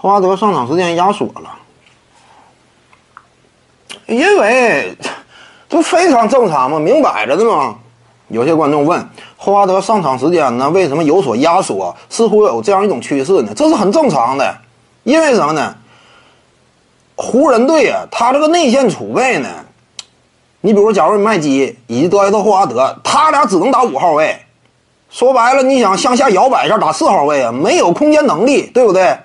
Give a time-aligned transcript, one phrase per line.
[0.00, 1.58] 霍华德上场时间压缩了，
[4.06, 4.96] 因为
[5.68, 7.76] 这非常正常嘛，明摆着的嘛。
[8.28, 11.96] 有些观众问，霍华德上场时间呢为什么有所压缩？
[12.08, 13.52] 似乎有这样一种趋势呢？
[13.56, 14.56] 这是很正常的，
[15.02, 15.74] 因为什么呢？
[17.16, 19.48] 湖人队啊，他这个内线储备呢，
[20.60, 24.38] 你比如假如你麦基以及德怀特·霍华德，他俩只能打五号位。
[25.10, 29.18] 说白了，你想向下摇摆一下打四号位啊，没有空间能力，对不对？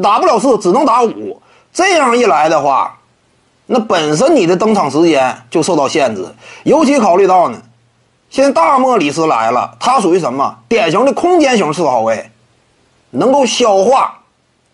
[0.00, 1.40] 打不了四，只能打五。
[1.72, 2.98] 这样一来的话，
[3.66, 6.26] 那本身你的登场时间就受到限制。
[6.64, 7.60] 尤其考虑到呢，
[8.28, 10.56] 现在大莫里斯来了，他属于什么？
[10.68, 12.30] 典型的空间型四号位，
[13.10, 14.20] 能够消化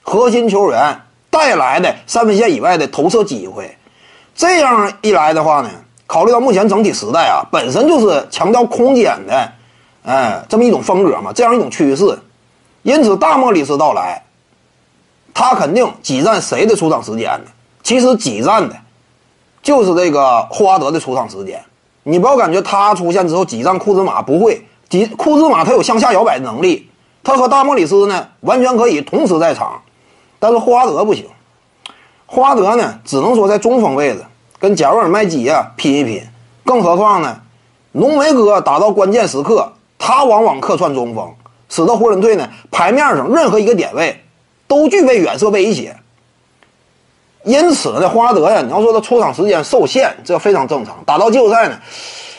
[0.03, 1.01] 核心球员
[1.31, 3.77] 带来的三分线以外的投射机会。
[4.35, 5.71] 这样一来的话呢，
[6.07, 9.53] 考虑到目前整体时代啊，本身就是强调空间的。
[10.05, 12.19] 哎，这么一种风格嘛，这样一种趋势，
[12.83, 14.23] 因此大莫里斯到来，
[15.39, 17.51] 他肯定挤占谁的出场时间呢？
[17.83, 18.75] 其实挤占的，
[19.63, 21.63] 就是这个霍华德的出场时间。
[22.05, 26.89] 你不要感觉他出现之后挤占库兹马，不会挤库兹马，他有向下摇摆的能力，
[27.23, 29.83] 他和大莫里斯呢完全可以同时在场，
[30.39, 31.27] 但是霍华德不行，
[32.25, 34.25] 霍华德呢只能说在中锋位置
[34.59, 36.23] 跟贾维尔麦基呀拼一拼，
[36.65, 37.43] 更何况呢，
[37.93, 39.71] 浓眉哥打到关键时刻。
[39.99, 41.31] 他往往客串中锋，
[41.69, 44.23] 使得湖人队呢牌面上任何一个点位
[44.67, 45.97] 都具备远射威胁。
[47.45, 50.97] 因此呢，霍华德呀，你要说他出场时间受限，这非常正常。
[51.07, 51.79] 打到季后赛呢，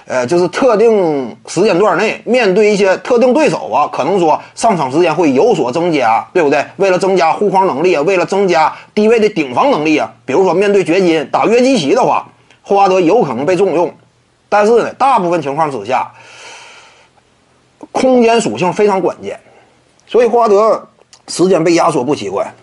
[0.05, 6.65] 呃，就是特定时间段内面对一些特定对手啊，可能说上场时间会有所增加，对不对？
[6.75, 12.27] 为了增加护框能力啊，为了增加低位的顶防能力啊，比如说面对掘金打约基奇的话，
[12.61, 13.93] 霍华德有可能被重用。
[14.49, 16.11] 但是呢，大部分情况之下。
[17.91, 19.39] 空间属性非常关键，
[20.05, 20.87] 所以霍华德
[21.27, 22.53] 时间被压缩不奇怪。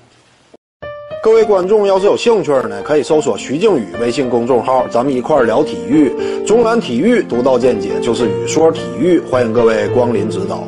[1.22, 6.12] 各位观众要是有兴趣呢，可以搜索徐静宇微信公众号，咱们一块聊体育。
[6.46, 10.62] 中南体育独到见解就是语说体育，欢迎各位光临指导。